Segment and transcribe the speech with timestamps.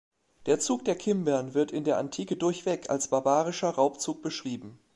[0.47, 4.79] Der Zug der Kimbern wird in der Antike durchweg als barbarischer Raubzug beschrieben.